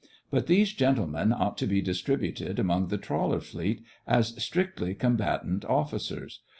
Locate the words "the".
2.87-2.97